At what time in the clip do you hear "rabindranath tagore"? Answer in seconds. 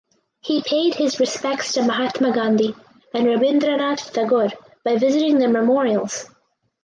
3.27-4.49